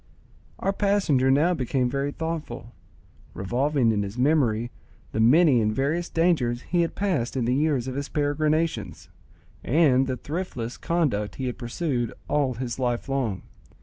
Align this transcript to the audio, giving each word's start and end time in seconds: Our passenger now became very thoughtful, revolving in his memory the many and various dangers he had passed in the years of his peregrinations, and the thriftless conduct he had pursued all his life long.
Our 0.57 0.73
passenger 0.73 1.29
now 1.29 1.53
became 1.53 1.87
very 1.87 2.11
thoughtful, 2.11 2.73
revolving 3.35 3.91
in 3.91 4.01
his 4.01 4.17
memory 4.17 4.71
the 5.11 5.19
many 5.19 5.61
and 5.61 5.71
various 5.71 6.09
dangers 6.09 6.63
he 6.63 6.81
had 6.81 6.95
passed 6.95 7.37
in 7.37 7.45
the 7.45 7.53
years 7.53 7.87
of 7.87 7.93
his 7.93 8.09
peregrinations, 8.09 9.09
and 9.63 10.07
the 10.07 10.17
thriftless 10.17 10.75
conduct 10.75 11.35
he 11.35 11.45
had 11.45 11.59
pursued 11.59 12.13
all 12.27 12.55
his 12.55 12.79
life 12.79 13.07
long. 13.07 13.43